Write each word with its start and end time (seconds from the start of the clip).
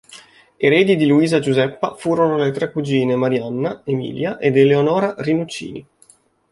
Eredi 0.57 0.95
di 0.95 1.05
Luisa 1.05 1.37
Giuseppa 1.37 1.93
furono 1.93 2.35
le 2.35 2.49
tre 2.49 2.71
cugine 2.71 3.15
Marianna, 3.15 3.83
Emilia 3.85 4.39
ed 4.39 4.57
Eleonora 4.57 5.13
Rinuccini. 5.19 5.87